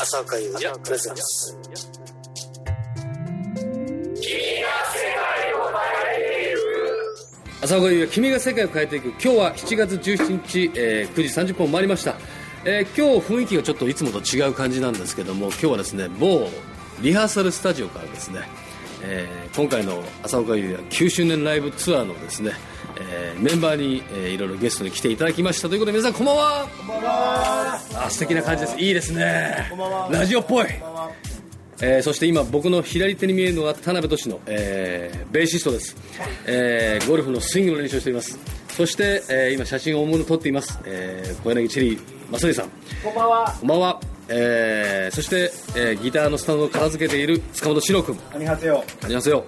[0.00, 1.22] 朝岡優也プレゼンツ
[7.60, 9.08] 朝岡優也君が世界を変えていく。
[9.10, 12.16] 今日は7月17日、えー、9時30分を回りました、
[12.64, 16.48] えー、今日雰囲気がちょっといつもと違う感じなんですけども今日はですね某
[17.02, 18.40] リハーサルスタジオからですね、
[19.08, 22.52] えー、今回の朝岡優也9周年ライブツアーのですね、
[23.00, 25.68] えー、メンバーに、えー、いろいろゲストに来ていただきました。
[25.68, 26.68] ということで皆さんこんばんは。
[26.76, 27.80] こんばんは。
[28.06, 28.78] あ素敵な感じです。
[28.78, 29.70] いいですね。
[30.10, 30.66] ラジオっぽい。
[31.80, 35.94] えー、そして今僕の左手に見えるのは田辺俊の、えー、ベーシストです、
[36.46, 38.38] えー、ゴルフのスイングの練習をしています。
[38.70, 42.00] そして、えー、今写真を大物撮っています、えー、小柳チェリー
[42.32, 42.70] 正則さん。
[43.04, 43.56] こんばんは。
[43.60, 48.18] こんばんは、えー、そして、えー、ギターのスタンドを片付けている塚本史郎君。
[48.34, 48.68] ありがとう。
[48.68, 49.44] よありますよ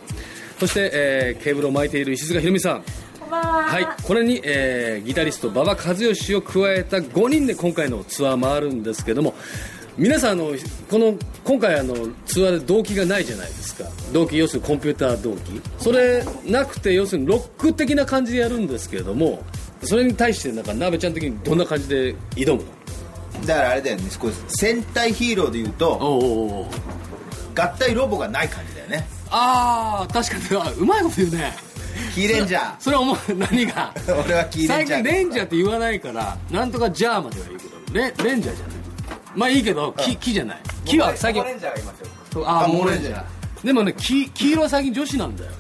[0.59, 2.85] そして、えー、ケーブルを巻いている石塚ひろみさん。
[3.31, 3.81] は。
[3.81, 9.35] い、これに、えー、ギタリスト馬場和義を加えた5人で今回のツアー回るんですけども
[9.99, 10.53] 皆さんあの
[10.89, 13.85] この今回あのツアーで動機がないじゃないですか。
[14.13, 15.61] 動機要するにコンピューター動機。
[15.79, 19.43] それなくて要するにロック的な感じでやるんですけれども
[19.83, 22.78] それに対してなんか鍋ちゃん的にどんな感じで挑むの？
[23.47, 26.67] だからあれだよねこう戦隊ヒーローでいうとおうおうおう。
[27.55, 29.07] 合体ロボがない感じだよね。
[29.31, 30.61] ああ確かに。
[30.63, 31.53] あうまいこと言うね。
[32.15, 33.17] キーレンジャそれは思う。
[33.35, 33.93] 何が？
[33.95, 35.03] ー 俺はキーレ最ンジャー。
[35.03, 37.99] 近レンジャーって言わないからなんとかジャーまでは言うけど。
[38.25, 38.77] レレンジャーじゃない。
[39.35, 40.59] まあいいけど木木じゃない。
[40.85, 41.43] 木は最近。
[41.43, 41.95] ンジャーがいま
[42.33, 42.45] すよ。
[42.47, 43.67] ああモレンジャモレンジャー。
[43.67, 45.51] でもね黄黄色は最近女子なんだよ。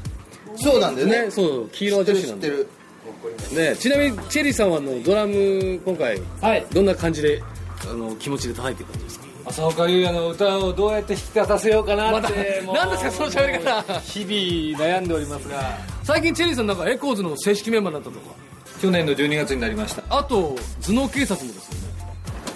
[0.56, 1.22] そうなんだよね。
[1.26, 2.56] ねそう黄色は女子なんだよ。
[2.56, 3.70] る知ってる。
[3.70, 6.66] ねちなみにチェリーさんはあのドラム今回はい。
[6.72, 7.42] どんな感じで
[7.90, 9.26] あの気持ちで叩いていく感じですか？
[9.46, 12.74] 浅岡優也の歌をどうやって引き立たせようかなって、もう。
[12.74, 14.00] なんですかその喋り方？
[14.00, 15.78] 日々悩んでおりますが。
[16.02, 18.34] 最近チェリーさんなんかエコーズの正式メンバーになったとか？
[18.80, 20.02] 去年の12月になりました。
[20.10, 21.88] あと頭脳警察もですよね。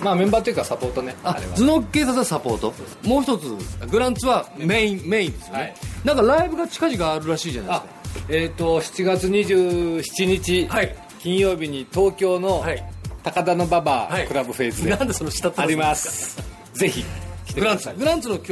[0.03, 1.15] まあメンバーっていうかサポートね。
[1.25, 2.75] あ頭脳警察はサポート？
[3.09, 5.75] もう一つグランツはメインメインですよね、はい。
[6.05, 7.85] なんかライブが近々あるらしいじゃないあ
[8.29, 10.95] えっ、と7月27日、はい。
[11.21, 12.92] 金曜日に東京のはい
[13.23, 14.27] 高田の馬場はい。
[14.27, 16.43] クラブフェイズでなんでその下ってあります。
[16.75, 17.05] ぜひ。
[17.47, 17.99] 来てグランツください。
[17.99, 18.51] グランツの今日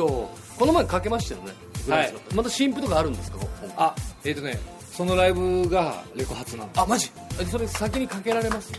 [0.58, 1.52] この前かけましたよね？
[1.86, 2.18] グランツの。
[2.18, 3.38] はまた新譜とかあるんですか？
[3.76, 3.94] あ
[4.24, 4.58] えっ、とね
[4.92, 7.10] そのライブがレコ発なんであマジ？
[7.40, 8.72] えそれ先にかけられます？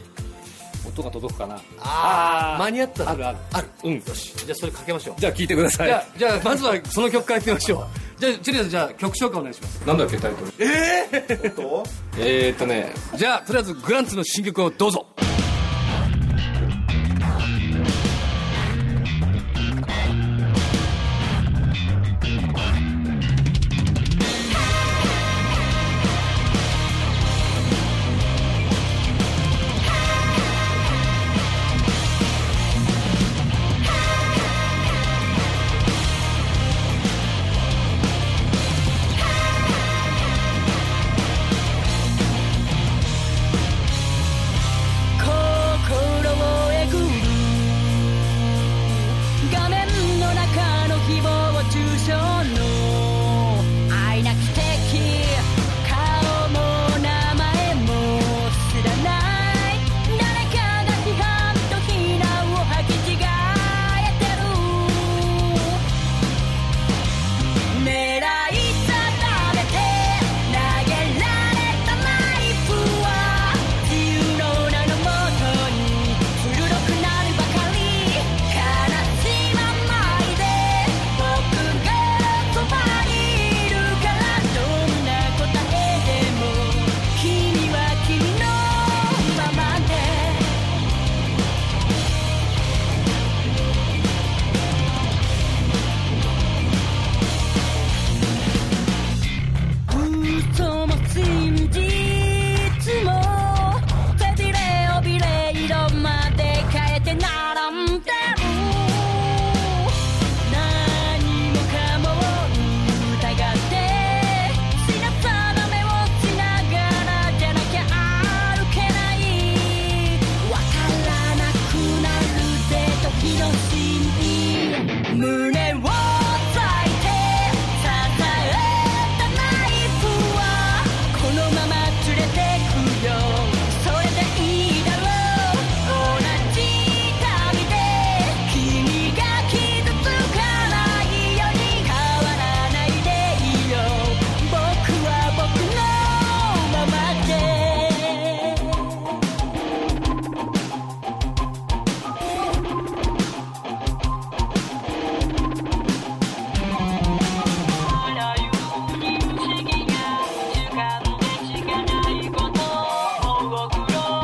[0.87, 1.61] 音が届くかな。
[1.79, 3.25] あ間に合ったらある。
[3.27, 3.67] あるある。
[3.83, 3.93] うん。
[3.95, 4.33] よし。
[4.35, 5.15] じゃあそれかけましょう。
[5.19, 5.87] じゃあ聞いてください。
[5.87, 7.87] じゃあじゃあまずはその曲からいってみましょう。
[8.19, 9.87] じゃあチェリーさんじゃあ曲紹介お願いします。
[9.87, 10.51] なんだっけタイトル。
[11.51, 11.83] と
[12.17, 12.93] えーっとね。
[13.15, 15.05] じゃあとりあえずグランツの新曲をどうぞ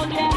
[0.06, 0.37] yeah.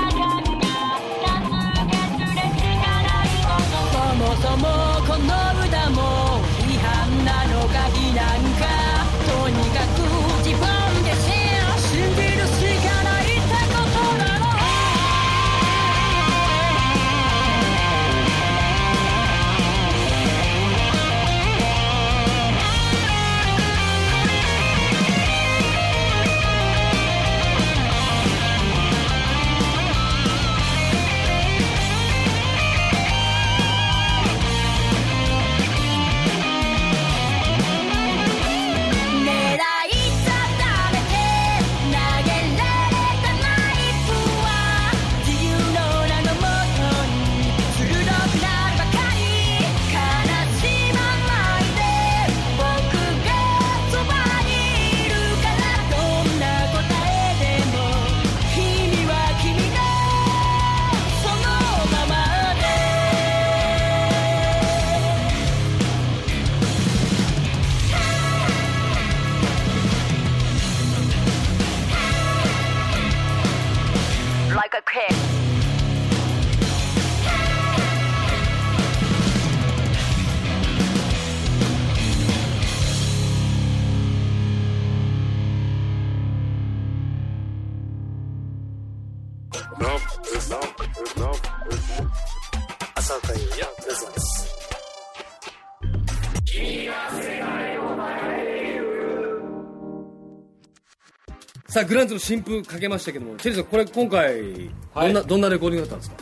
[101.80, 106.16] さあグランツの新風かけましたけどもチェリーさんこれ今回どんな,、どんなレコーディングだったんですか？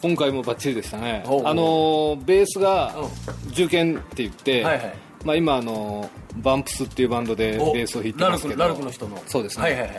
[0.00, 1.22] 今回もバッチリでしたね。
[1.24, 2.92] あのーベースが
[3.50, 4.94] 重剣って言って、はいはい。
[5.24, 8.60] まあ、今あのーバンプスっていうバンドでベースを弾いてますけど。
[8.60, 9.22] ラルクの人の。
[9.28, 9.90] そうですね、はいはいはい。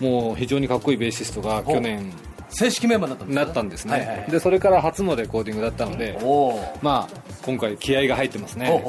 [0.00, 2.12] もう非常にかっこいいベーシストが去年
[2.50, 3.92] 正式メンバーになったんですか？
[3.92, 4.30] なったんですね、はいはいはい。
[4.30, 6.18] でそれから初のレコーディングだったので
[6.82, 8.82] まあ今回気合が入ってますね。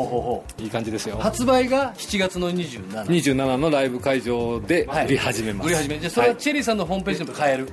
[0.58, 1.18] いい感じですよ。
[1.18, 6.00] 発売が7月の27 27のライブ会場ではい売り始めます、売り始め。
[6.00, 7.72] じゃあそれはチェリーさんのホームページでも買える、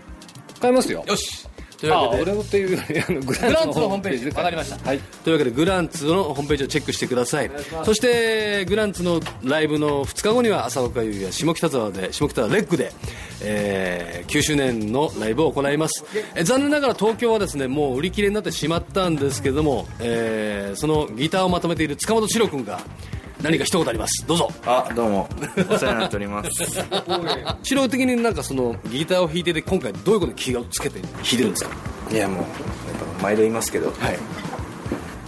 [0.60, 1.02] 買えますよ。
[1.06, 1.48] よし
[1.84, 4.24] というあわけで俺のっていうあのググランツのホームページ。
[4.24, 4.98] でわかりました、はい。
[4.98, 7.50] というわけでグランツのホームページをチェックしてください。
[7.84, 12.92] そしてグランツのライブの2日後には朝岡優也下北沢で下北沢レッグで、
[13.42, 16.04] えー9周年のライブを行います、
[16.34, 22.80] えー残念ながら東京はですねもう売り切れになってしまったんですけども、えーそのギターをまとめている塚本史郎君が
[23.44, 24.26] 何か一言あります？
[24.26, 24.50] どうぞ。
[24.64, 25.28] あどうも。
[25.68, 26.50] お世話になっております。
[27.62, 30.98] 史郎的になんかそのギターを弾いてて今回どういうことに気をつけて？
[31.00, 31.70] 弾いてるんですか？
[32.10, 32.38] いやもう。
[32.38, 32.48] やっ
[33.18, 34.18] ぱ毎度言いますけど、はい。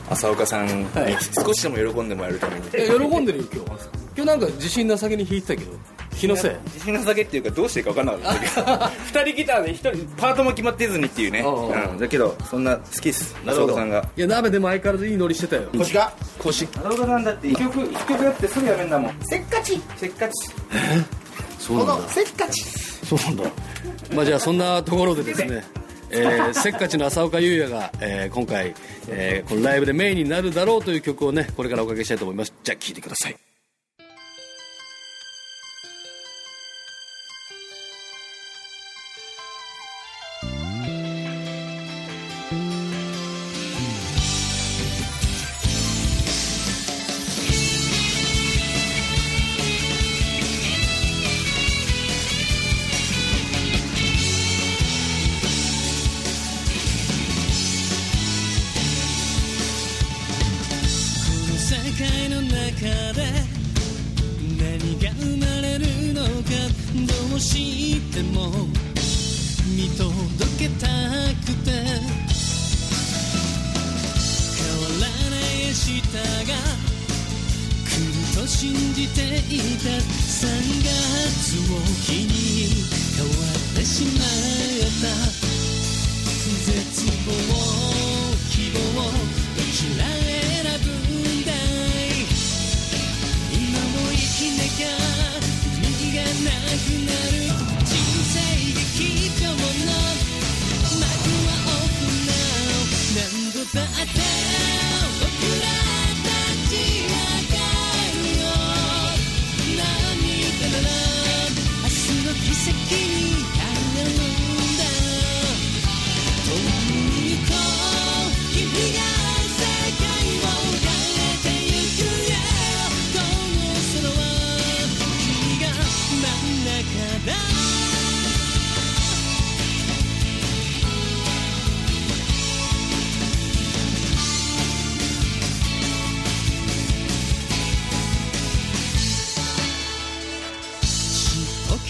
[0.09, 1.17] 浅岡さんにはい。
[1.21, 3.71] 少しでも喜んでもらえるために、え喜んでるよ今日
[4.17, 5.73] 今日なんか自信なさげに弾いてたけど
[6.19, 6.53] 気のせい。
[6.75, 8.41] 自信の下げっていうかどうしていいか分からなかった。
[8.41, 13.35] け ど二人ギターで一人パートも決まってずにっていうね、おうおううん、だけどそんな好きっす。
[13.45, 13.73] なるほど。
[13.73, 14.09] 浅岡さんが。
[14.17, 15.63] いや鍋でも相変わらずいいノリしてたよ。
[15.77, 16.13] 腰が？
[16.39, 19.13] 腰浅岡さんだって一曲一曲やってすぐやめんだもん。
[19.23, 19.81] せっかち。
[19.97, 20.33] せっかち。
[21.59, 22.09] そうなんだ。
[22.09, 22.63] せっかち。
[23.09, 23.45] そうなんだ。
[24.15, 25.65] まあじゃあそんなところでですね
[26.11, 28.75] えーせっかちの浅岡優也が、えー今回、
[29.09, 32.53] えーこのライブでメインになるだろうという曲をねこれからおかけしたいと思います。
[32.63, 33.37] じゃあ聴いてください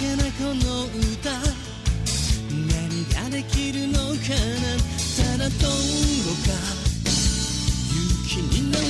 [0.06, 1.34] けなこの歌。
[2.50, 2.70] 何
[3.12, 4.30] ができるのか
[4.62, 4.70] な。
[5.16, 5.70] ただどう
[6.46, 6.54] か。
[7.46, 8.84] 勇気になる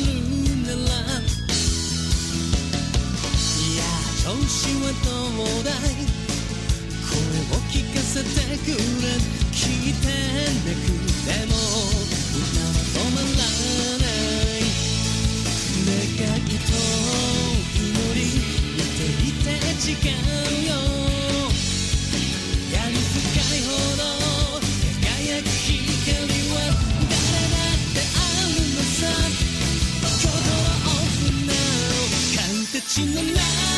[0.66, 0.96] なら。
[3.36, 3.80] いや
[4.22, 5.08] 調子はど
[5.40, 6.04] うだい。
[7.08, 8.82] 声を聞かせてくれ。
[9.52, 9.58] 聞
[9.88, 10.04] いて
[10.66, 11.52] なくても。
[12.36, 14.64] 歌は止まらない。
[15.86, 16.72] 願いと
[17.74, 18.20] 祈り。
[18.76, 19.46] 見ていて
[19.82, 21.05] 違うよ。
[32.98, 33.75] オフな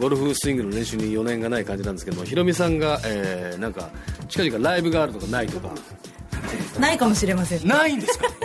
[0.00, 3.90] ゴルフスイングの練習に余念がない感じなんですけどもひろみさんが、えーなんか
[4.28, 5.70] 近々ライブがあるとかないとか。
[6.78, 7.66] ないかもしれません。
[7.66, 8.26] ないんですか？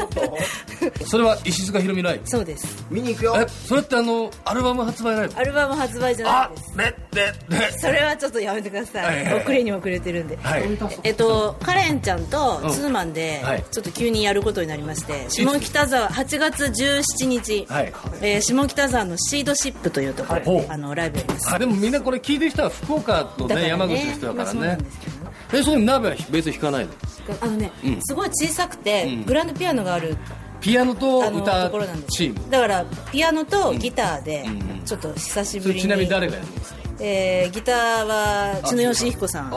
[1.13, 2.87] それは石塚ひろみライブそうです。
[2.89, 3.35] 見に行くよ。
[3.37, 6.35] えそれってあのアルバム発売ライブアルバム発売じゃない。
[6.37, 7.71] あですねねね。
[7.77, 9.41] それはちょっとやめてください、はいはいはい。
[9.43, 10.63] 遅れに遅れてるんで、はい。
[11.03, 12.71] えっとカレンちゃんとうん。
[12.71, 13.63] ツーマンではい。
[13.69, 17.93] ちょっと急にやることになりまして、下北沢8月17日、はい。
[18.23, 20.65] えー下北沢のシードシップというところで、ほう。
[20.67, 21.53] あのライブやります。
[21.53, 24.45] あでもみんなこれ聞いてる人は福岡とね山口の人だからね。
[24.45, 25.31] まあそうなんですけどね。
[25.53, 26.91] えそれ鍋は別に弾かないの？
[27.39, 27.99] あのね、うん。
[28.01, 29.25] すごい小さくて、うん。
[29.25, 30.17] グランドピアノがある
[30.63, 34.45] ピアノと歌ところなんですチームだからピアノとギターで
[34.85, 36.82] ちょっと久しそぶりに、れちなみに誰がやるんですか？
[36.99, 39.47] えーギターは千野義彦さん、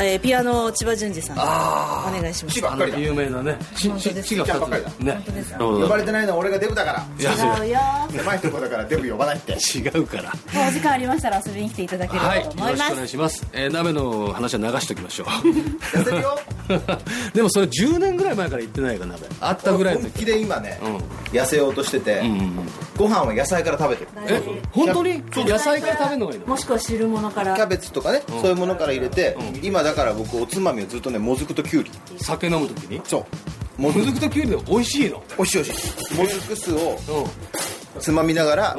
[0.00, 1.38] えーピアノ千葉淳二さん。
[1.38, 2.60] お願いします。
[2.98, 3.56] 有名なね。
[3.76, 4.28] ち本当です。
[4.28, 5.56] ちがちゃんばっかり2つね。
[5.58, 7.06] 呼ばれてないのは俺がデブだから。
[7.62, 7.78] 違うよ
[8.10, 9.52] 狭いとこだからデブ呼ばないって。
[9.52, 10.32] 違うから。
[10.68, 16.38] お時間ありましたら遊びに来ていただければと思います、ろしくお願いします、えー鍋の話は流しておきましょ痩せるよ。
[16.68, 16.70] う
[17.36, 19.26] でもそれ10年ぐらい前から言ってないか鍋。
[19.40, 20.10] あったぐらいの時。
[20.10, 20.96] 本気で今ねうん。
[21.32, 24.10] 痩せようとしててうんうんご飯は野菜から食べてる。
[24.28, 24.42] え
[24.72, 25.22] 本当に？
[25.48, 26.39] 野菜から食べるのがいいの？
[26.46, 27.54] もしくは汁物から。
[27.54, 31.90] キャベツとかねそういうものから入れて今だから僕おつまみをずっとねもずくときゅうり。
[32.18, 33.00] 酒飲む時に？
[33.04, 33.26] そ
[33.78, 33.82] う。
[33.82, 35.22] もずくときゅうりで美味しいの？
[35.38, 36.16] おいしいおいしい。
[36.16, 36.98] もずく酢を
[37.96, 38.76] うつまみながら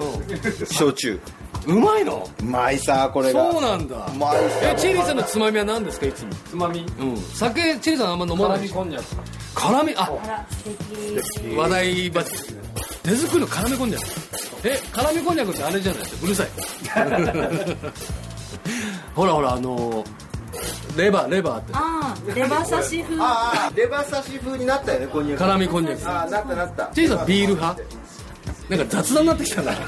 [0.66, 1.16] 焼酎。
[1.16, 1.20] ん
[1.68, 2.28] うまいの？
[2.40, 3.52] うまいさこれが。
[3.52, 4.08] そうなんだ。
[4.08, 6.34] うまいえチェリーさんのつまみは何ですかいつも？
[6.34, 6.86] つまみ。
[7.00, 7.18] うん。
[7.18, 9.06] 酒チェリーさんあんま飲まない辛みこんにゃく
[9.54, 10.64] 辛みああら素
[11.40, 11.56] 敵。
[11.56, 12.32] 話題バチ
[13.04, 14.04] 手作りの辛みこんにゃく
[14.64, 16.26] え辛みこんにゃくってあれじゃないですか。
[16.26, 16.48] うるさい。
[19.16, 20.04] ほらほらあの
[20.96, 21.72] レバーレバーって。
[21.74, 23.16] ああレバ刺し風。
[23.20, 25.40] ああレバ刺し風になったよねこんにゃく。
[25.40, 26.92] 辛みこんにゃくああなったなった。
[26.94, 27.82] チーさんビール派？
[28.70, 29.72] なんか雑談になってきたな。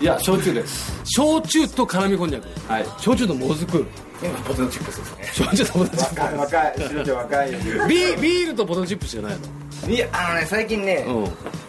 [0.00, 0.92] いや焼酎です。
[1.04, 2.86] 焼酎と辛みこんにゃくはい。
[2.98, 3.86] 焼酎ともずく。
[4.46, 5.30] ポテトチップスですね。
[5.32, 7.58] 焼酎とポテトチップ若い若い白ちゃん若いよ。
[7.86, 9.36] ビービールとポテトチップスじゃない
[9.88, 11.04] いやあのね最近ね、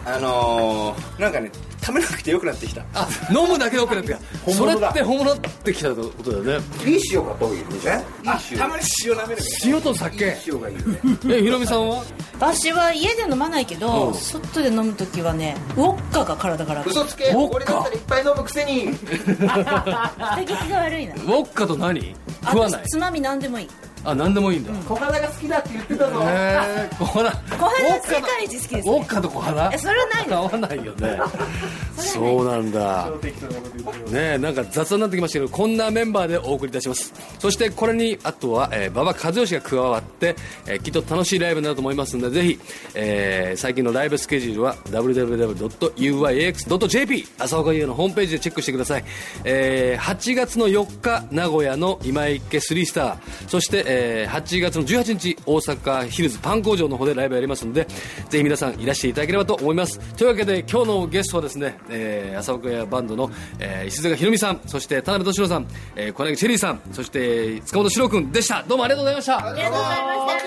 [0.04, 1.50] あのー、なんかね
[1.82, 2.84] 食べなくてよくなってきた。
[2.94, 4.52] あ飲むだけでよくなってきた。
[4.52, 6.66] それって本物ってきたことだよね。
[6.84, 10.36] いい塩が遠いでしょあたまに塩舐める塩と酒。
[10.48, 11.00] 塩がいいよね。
[11.30, 12.02] えひろみさんは？
[12.40, 14.14] 私は家で飲まないけど、うん。
[14.14, 17.26] 外で飲む時はねウォッカが体から嘘つけ。
[17.26, 17.54] ウォッカ。
[17.56, 18.86] 俺だったらいっぱい飲むくせに。
[19.46, 21.14] 打撃が悪いな。
[21.14, 22.16] ウォッカと何？
[22.44, 22.82] 食わない？
[22.84, 23.68] 私つまみ何でもいい
[24.06, 26.20] あ何でもいいんだ、小肌が好きだって言ってたぞ。
[26.22, 31.18] へえ小花小肌世界一好きですウォッカと小花えそれはない合わないよね。
[31.98, 33.10] そうなんだ。
[34.10, 34.34] ね。
[34.34, 37.12] えなんか雑談になってきましたけどこんなメンバーでお送りいたします。
[37.38, 40.36] そしてこれにあとは、えー、馬場和義が加わって、
[40.66, 42.60] えーきっと楽しいライブになると思いますのでぜひ、
[42.94, 49.04] えー最近のライブスケジュールは www.uyax.jp 朝岡優のホームページでチェックしてください、
[49.44, 53.16] えー8月の4日名古屋の今池スリースター。
[53.48, 53.95] そして、えー
[54.28, 57.86] 8月の18日大阪ヒルズパン工場の方でライブやりますので
[58.28, 59.98] ぜひ皆さんいらしていただければと思います。
[60.16, 68.62] というわけで今日のゲストはですね、えー、朝岡屋バンドの、えー石塚ひろみさんそして田辺俊郎さん、えー、小柳チェリーさんそして塚本史郎君でした。
[68.66, 69.46] どうもありがとうございました。
[69.46, 70.40] ありがとうございまし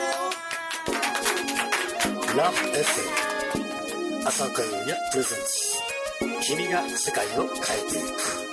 [2.35, 2.37] た。
[2.37, 6.55] ラ・エッセイ朝岡優也プレゼンツ。
[6.55, 7.47] 君が世界を変え
[7.89, 8.48] ていく。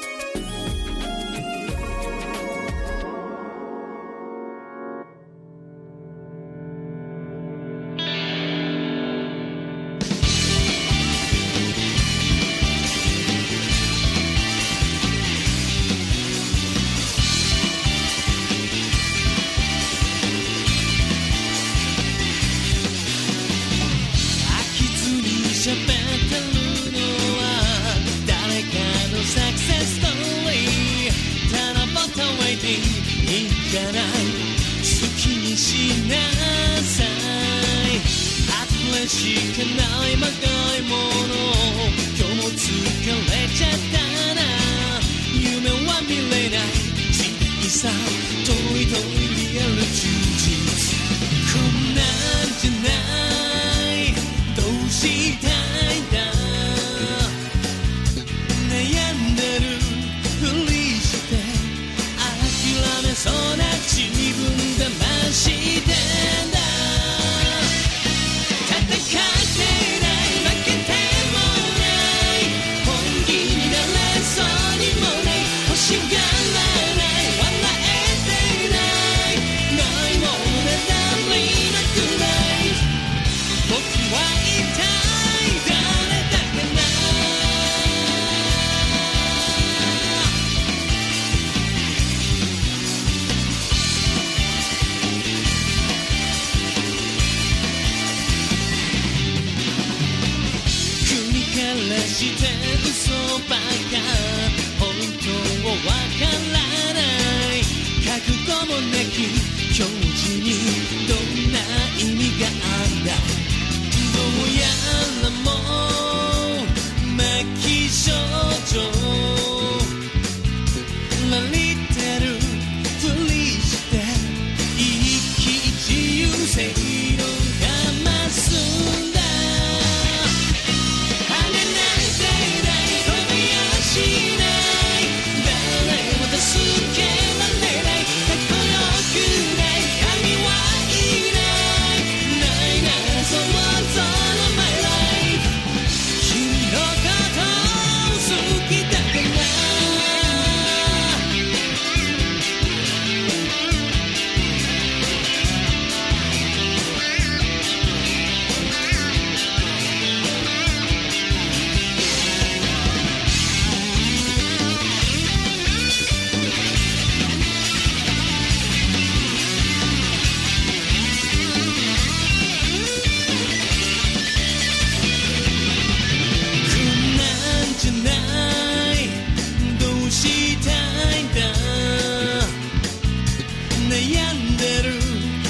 [184.07, 184.93] 悩んでる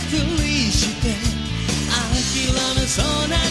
[0.09, 1.11] ふりして
[1.91, 3.46] 諦めそうな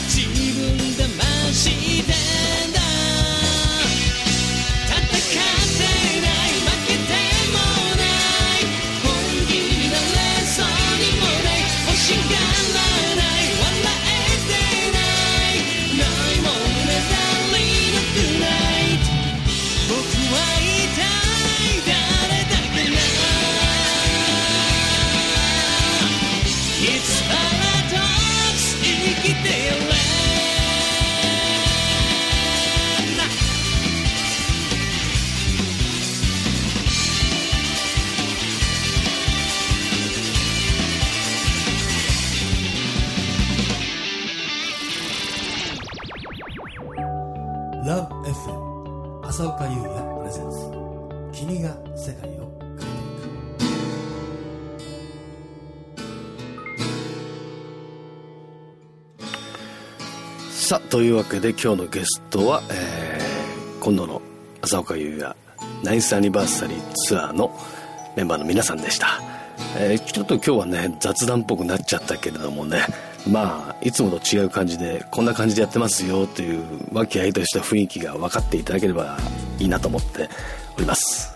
[60.65, 63.25] さあというわけで今日のゲストは、えー
[63.81, 64.19] 今度の
[64.63, 65.35] 浅岡優也
[65.83, 67.55] ナイスアニバーサリーツアーの
[68.17, 69.21] メンバーの皆さんでした、
[69.77, 72.81] えーちょっと今日はね雑談っぽくなっちゃったけれどもね
[73.29, 79.19] まあいつもと違う感じでこんな感じでやってますよという和気あいとした雰囲気が分かっていただければ
[79.59, 80.29] いいなと思って
[80.77, 81.35] おります。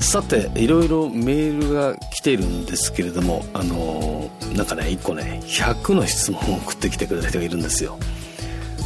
[0.00, 7.98] さていろいろメールが来ているんですけれどもあのーなんかね1個ね100の質問を送ってきてくれた人がいるんですよ。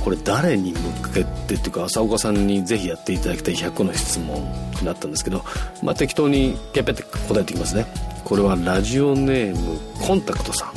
[0.05, 0.79] これ誰に向
[1.15, 4.43] けてっていうか浅岡さんにぜひやっていただきたい100の質問
[4.81, 5.45] になったんですけど、
[5.83, 7.87] まあ、適当にペッペって答えていきますね。
[8.25, 10.69] これはラジオネームコンタクトさん。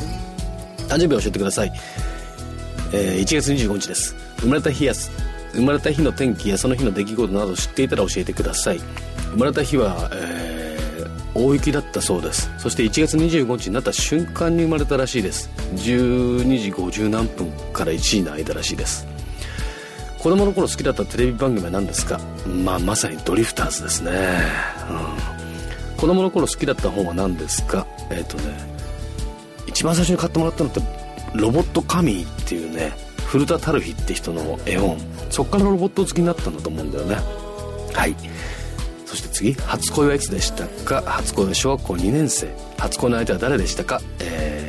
[0.87, 1.71] 誕生日を教えてください、
[2.93, 4.15] えー1月25日です。
[4.39, 4.93] 生まれた日や
[5.53, 8.79] 生まれた日の天気やその日の出来事など知っていたら教えてください。
[9.31, 10.65] 生まれた日は、えー
[11.37, 12.49] 大雪だったそうです。
[12.57, 15.49] そして1月25日になった瞬間に生まれたらしいです。
[15.73, 19.05] 12時50何分から1時の間らしいです。
[20.25, 22.19] 子供の頃好きだったテレビ番組は何ですか？
[22.47, 24.11] まあまさにドリフターズですね、
[25.93, 27.85] うん、子供の頃好きだった本は何ですか？
[28.09, 28.57] えっ、とね
[29.67, 30.81] 一番最初に買ってもらったのって
[31.35, 32.93] ロボットカミーっていうね
[33.27, 34.97] 古田タルヒって人の絵本。
[35.29, 37.17] そっからロボット好きになったんだと思うんだよね。
[37.93, 38.15] はい。
[39.05, 41.03] そして次初恋はいつでしたか？
[41.05, 42.51] 初恋は小学校2年生。
[42.79, 44.01] 初恋の相手は誰でしたか？
[44.17, 44.64] えー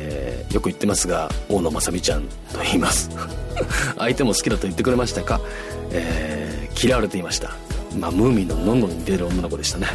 [0.57, 2.29] よく言ってますが大野正美ちゃんと
[2.63, 3.11] 言います。
[3.97, 5.39] 相手も好きだと言ってくれましたか？
[5.91, 7.51] えー嫌われていました。
[7.99, 9.87] まあムーミンののんのに出る女の子でしたね。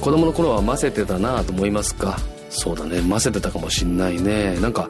[0.00, 2.18] 子供の頃はませてたなと思いますか？
[2.50, 3.00] そうだね。
[3.02, 4.56] ませてたかもしんないね。
[4.60, 4.88] なんか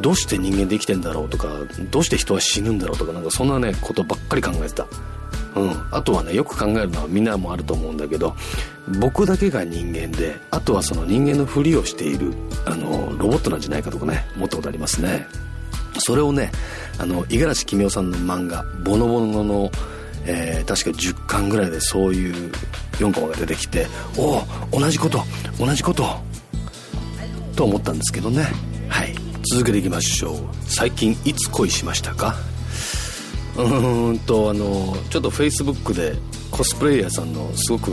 [0.00, 1.48] どうして人間できてんだろうとか
[1.90, 4.86] どうして人は死ぬんだろうとかなんかそんなねことばっかり考えてた。
[5.56, 8.34] うん、あとはねよく考えるのはみんなもあると思うんだけど
[9.00, 12.32] 僕だけが人間であとはその人間のふりをしている
[12.66, 15.26] あのロボットなんじゃないかとかね思ったことありますね。
[15.98, 16.52] それをね
[16.98, 19.70] あの五十嵐君雄さんの漫画「ボノボノの」
[20.26, 22.52] えー確か10巻ぐらいでそういう
[22.98, 23.86] 4コマが出てきて
[24.16, 25.22] おお同じこと
[25.58, 26.04] 同じこと
[27.56, 28.46] と思ったんですけどね。
[28.88, 29.14] はい。
[29.52, 30.38] 続けていきましょう。
[30.66, 32.36] 最近いつ恋しましたか？
[33.56, 36.14] うんとあのちょっとフェイスブックで
[36.50, 37.92] コスプレイヤーさんのすごく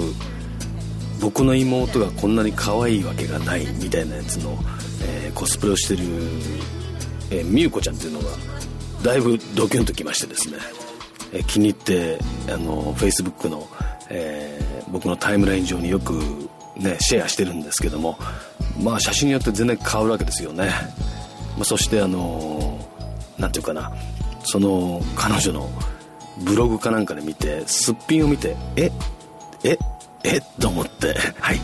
[1.19, 4.57] 僕の妹がこんなに可愛いわけがないみたいなやつの、
[5.03, 6.03] えーコスプレをしてる、
[7.29, 8.25] えー、みゆこちゃんっていうのが
[9.03, 10.57] だいぶドキュンときましてですね。
[11.31, 12.17] えー気に入って
[12.51, 13.67] あの Facebook の、
[14.09, 16.13] えー僕のタイムライン上によく、
[16.77, 18.17] ね、シェアしてるんですけども
[18.81, 20.71] まあ写真によって全然変わるわけですよね、
[21.57, 22.79] まあ、そしてあの
[23.37, 23.91] なんていうかな。
[24.47, 25.69] その彼女の
[26.39, 28.91] ブログかなんかで見てすっぴんを見てえ
[29.63, 29.77] え
[30.23, 31.59] えと思って はい。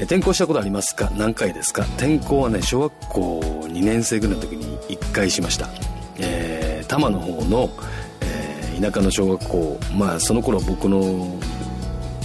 [0.00, 1.10] 転校したことありますか？
[1.16, 1.82] 何回ですか？
[1.96, 5.68] 転校はね小学校2年生ぐらいの時に1回しました、
[6.18, 7.68] えー多摩の方の、
[8.22, 9.78] えー田舎の小学校。
[9.96, 11.36] まあその頃僕の、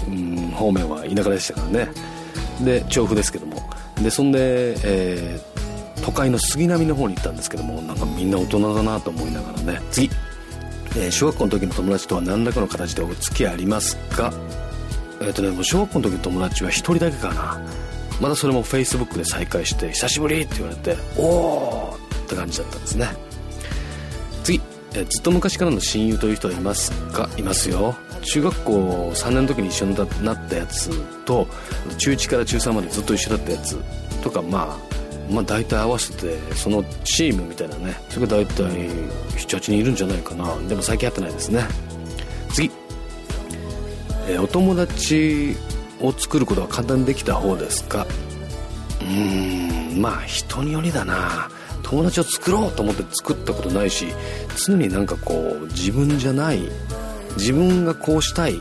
[0.07, 1.89] うん、方面は田舎でしたからね。
[2.61, 3.57] で調布ですけども。
[4.01, 5.52] でそんで、えー
[6.03, 9.81] 都会の杉並の方に行ったんですけどもなんかみんな大人だなと思いながらね。
[9.91, 10.09] 次、
[10.95, 14.33] えー小学校の時の友達とは何らかの形でお付き合いありますか？
[15.21, 17.61] えっ、とねもう小学校の時の友達は一人だけかな。
[18.21, 23.07] またそれもフェイスブックで再会して「久しぶり!」って言われて「おお!」って感じだったんですね。
[24.43, 24.61] 次、
[24.93, 27.29] えーずっと昔からの親友という人はいますか？
[27.37, 27.95] いますよ。
[28.21, 30.89] 中学校3年の時に一緒になったやつ
[31.25, 31.47] と
[31.97, 33.77] 中1から中3までずっと一緒だったやつ
[34.21, 34.92] とかまあ
[35.31, 40.55] まあ大体合わせてそのチームみたいなねそれが大体78人いるんじゃないかな。
[40.67, 41.63] でも最近会ってないですね。
[42.53, 42.69] 次。
[44.27, 45.55] えーお友達
[46.01, 48.05] を作ることは簡単にできた方ですか？
[49.01, 51.49] うーんまあ人によりだな。
[51.83, 54.07] 友達を作ろうと思って作ったことないし
[54.65, 56.61] 常になんかこう自分じゃない
[57.35, 58.53] 自分がこうしたい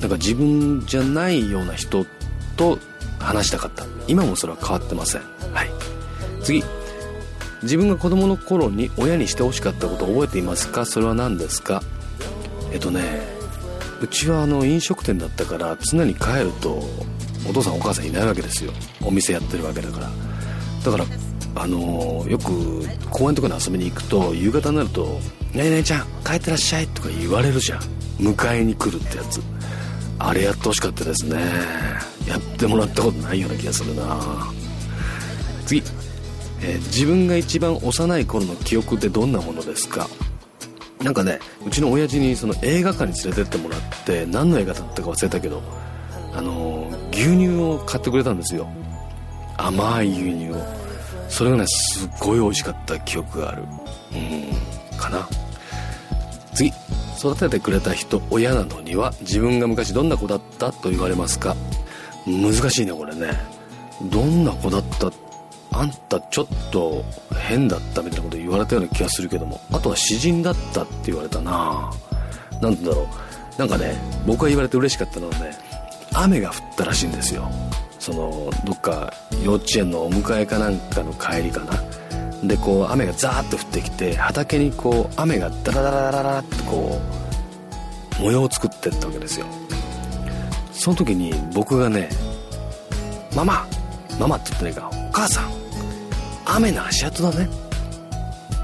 [0.00, 2.04] なんか自分じゃないような人
[2.56, 2.78] と
[3.24, 3.84] 話したかった。
[4.06, 5.22] 今もそれは変わってません。
[5.52, 5.70] はい。
[6.42, 6.62] 次。
[7.62, 10.84] 自分が子供の頃に親にしてほしかったことを覚えていますか？
[10.84, 11.82] それは何ですか？
[12.72, 13.02] えっとね
[14.02, 16.82] うちはあの飲食店だったから常に帰ると
[17.48, 18.72] お父さんお母さんいないわけですよ。
[19.02, 20.10] お店やってるわけだから。
[20.84, 21.06] だから
[21.56, 25.20] あのよく公園とかに遊びに行くと夕方になると
[25.54, 27.80] 「ねえねえちゃん帰ってらっしゃい」とか言われるじゃん。
[28.18, 29.40] 迎えに来るってやつ。
[30.18, 31.38] あれやってほしかったですね。
[32.26, 34.52] やってもらったことないような気がするな。
[35.66, 35.82] 次、
[36.62, 40.08] えー自分が一番幼い頃の記憶ってどんなものですか？
[41.02, 45.62] なんかねうちの親父にその映画館に連れてってもらって何の映画だったか忘れたけど
[46.32, 48.68] あのー牛乳を買ってくれたんですよ。
[49.56, 50.56] 甘い牛乳を。
[51.28, 53.62] それがねすっごい美味しかった記憶がある。
[54.12, 54.16] う
[54.96, 55.28] んかな。
[56.54, 56.72] 次。
[57.18, 60.72] 育ててくれた人親などには自分が昔どんな子だった？
[60.72, 61.56] と言われますか？
[62.26, 63.32] 難しいねこれね。
[64.02, 65.10] どんな子だった
[65.72, 67.04] あんたちょっと
[67.36, 69.60] 変だったみたいなこと言われたような気がするけども。
[69.72, 71.90] あとは詩人だったって言われたな。
[72.60, 73.58] なんだろう。
[73.58, 75.52] なんかね僕が言われて嬉しかったのはね
[76.12, 77.50] 雨が降ったらしいんですよ。
[77.98, 79.12] そのどっか
[79.44, 81.82] 幼稚園のお迎えかなんかの帰りかな。
[82.46, 87.00] でこう雨がザーッと降ってきて畑にこう雨がダラダラダラダラってこ
[88.18, 89.46] う模様を作ってったわけですよ。
[90.84, 92.10] その時に僕がね
[93.34, 93.66] 「ママ
[94.20, 95.50] ママ」って言ってないか「お母さん
[96.44, 97.48] 雨の足跡だね」っ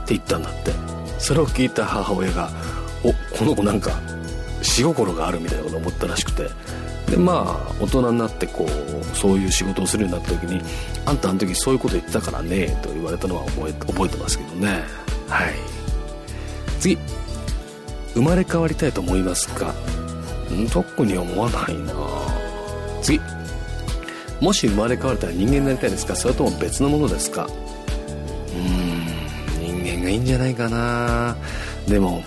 [0.05, 0.71] て言ったんだって。
[1.19, 2.51] それを聞いた母親が
[3.03, 3.99] 「おこの子なんか
[4.61, 6.47] 仕心がある」みたいなことを思ったらしくて。
[7.09, 10.61] でまあ大人になってこうそういう仕事をするようになった時に
[11.07, 14.85] 「あんたあの時そういうこと言ってたからね」と言われたのは覚え覚えてますけどね。
[15.27, 15.55] はい。
[16.81, 16.99] 次
[18.13, 19.71] 生まれ変わりたいと思いますか？
[19.71, 20.00] ん
[20.73, 21.95] 特に思わないな。
[23.03, 23.21] 次。
[24.41, 26.17] もし生まれ変われたら人間になりたいですか？
[26.17, 27.45] それとも別のものですか？
[27.45, 31.37] うーん人間がいいんじゃないかな。
[31.87, 32.23] でも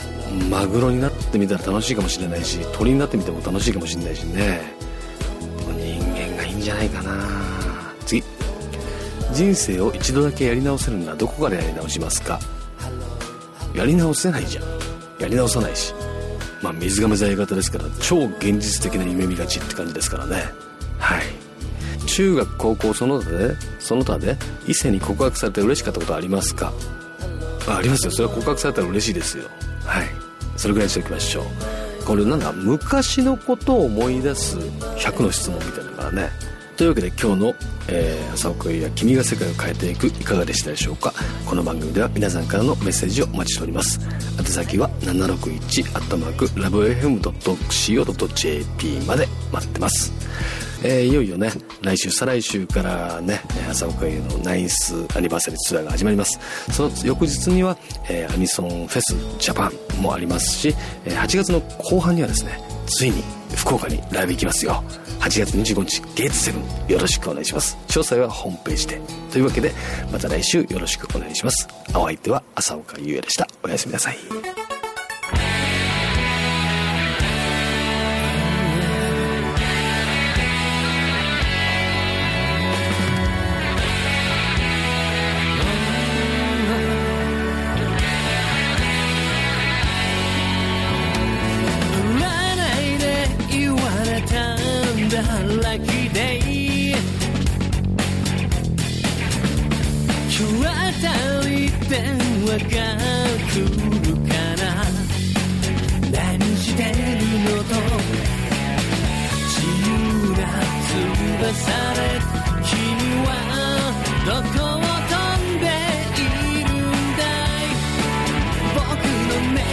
[0.50, 4.62] マグロになってみたら楽しいかもしれないし鳥になってみても楽しいかもしれないしね。
[5.78, 7.30] 人間がいいんじゃないかな。
[8.06, 8.24] 次。
[9.34, 12.40] 人生を一度だけやり直せるならどこからやり直しますか？
[13.74, 14.66] やり直せないじゃん。
[15.20, 15.94] やり直さないし。
[16.64, 20.46] まあ水亀座 A 型ですから超現実的な夢見がちって感じですからね。
[20.98, 21.24] はい。
[22.08, 26.74] 中学高校その他でその他で異性に告白されて嬉しかったことありますか？
[27.68, 28.12] あありますよ。
[28.12, 29.46] それは告白されたら嬉しいですよ。
[29.86, 30.08] はい。
[30.56, 31.46] それぐらいにしておきましょう。
[32.06, 36.30] これなんか昔のことを思い出す100の質問みたいなからね。
[36.78, 37.54] というわけで今日の、
[37.88, 41.14] えー、朝岡優や君が世界を変えていくいかがでしたでしょうか？
[41.46, 44.00] この番組では皆さんからのメッセージをお待ちしております。
[44.40, 48.08] 宛先は761アットマークラブ FM.co.jp
[49.06, 50.12] まで待ってます。
[50.84, 56.40] えーいよいよね来週再来週からねえー朝岡優のナインスアニバーサリーツアーが始まります。
[56.74, 57.78] その翌日には、
[58.10, 63.24] えーアニソンフェスジャパンもありますし、8月の後半にはですねついに
[63.56, 64.84] 福岡にライブ行きますよ。
[65.20, 67.78] 8月25日ゲーツ7よろしくお願いします。
[67.88, 69.02] 詳細はホームページで。
[69.32, 69.72] というわけで
[70.12, 71.68] また来週よろしくお願いします。
[71.96, 73.48] お相手は朝岡優也でした。
[73.64, 74.63] おやすみなさい。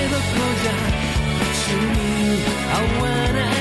[0.09, 0.23] どこ
[0.63, 0.73] じゃ
[1.43, 3.60] 一緒に合わないかい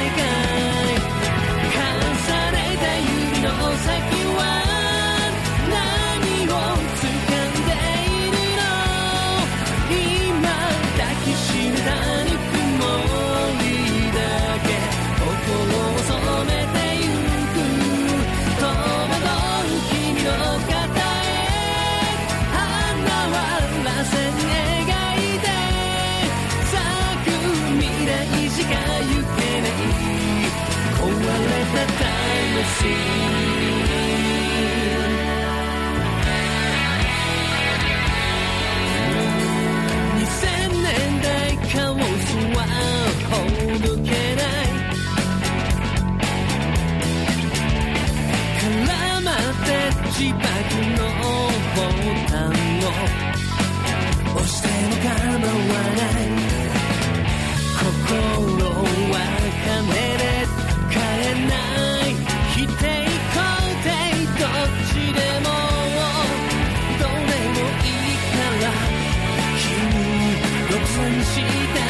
[50.20, 51.08] 自爆の
[51.76, 51.80] ボ
[52.30, 52.52] タン
[52.84, 52.92] を
[54.36, 56.28] 押しても構わない。
[57.80, 57.88] 心
[59.12, 59.18] は
[59.66, 60.09] 金で買え
[62.60, 64.48] どっ
[64.88, 65.48] ちでも
[67.00, 68.68] どれもいいから。
[69.58, 69.64] 君
[70.70, 71.36] 独占し
[71.74, 71.89] て。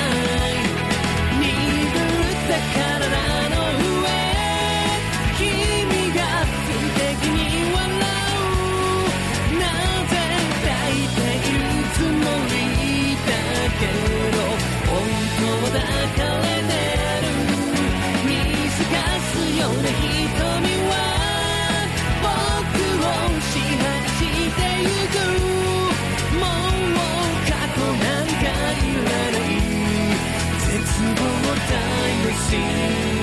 [32.52, 33.19] イ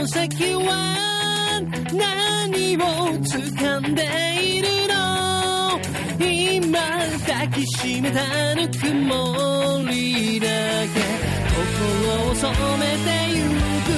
[0.00, 1.60] の先は
[1.92, 2.80] 何を
[3.20, 4.02] 掴んで
[4.42, 5.78] いるの
[6.18, 6.80] 今
[7.26, 8.80] 抱きしめたぬく。
[8.94, 9.12] も
[9.90, 10.46] りだ
[10.94, 11.00] け
[11.52, 11.60] 心
[12.30, 13.44] を染めてゆ
[13.84, 13.92] く。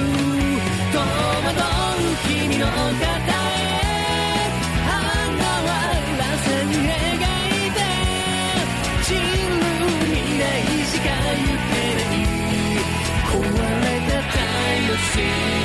[0.93, 3.63] 戸惑う君の肩へ
[4.89, 4.91] 花
[5.69, 5.71] は
[6.19, 7.79] らせに描いて
[9.05, 9.23] 散る
[10.11, 10.43] 未来
[10.85, 12.27] しか行けない。
[13.31, 14.37] 壊れたタ
[14.75, 15.62] イムシーン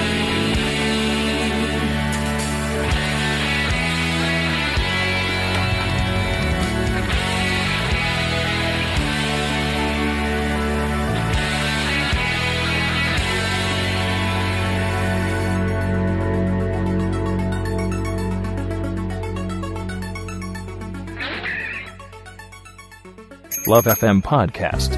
[23.67, 24.97] LoveFM Podcast.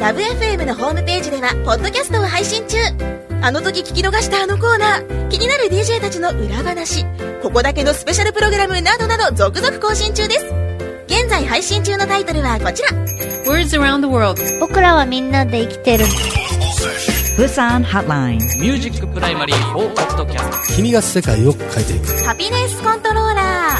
[0.00, 2.78] LoveFM のホームページではポッドキャストを配信中。
[3.42, 5.28] あの時聞き逃したあのコーナー。
[5.28, 7.04] 気になる DJ たちの裏話。
[7.42, 10.46] ここだけのスペシャルプログラムなどなど続々更新中です。
[11.08, 12.88] 現在配信中のタイトルはこちら。
[13.44, 14.40] Words around the world.
[14.60, 16.06] 僕らはみんなで生きてる。
[17.36, 22.24] ブサンハッラインミュージックプライマリー4ポッドキャスト君が世界を変えていく。
[22.24, 23.53] ハピネスコントローラー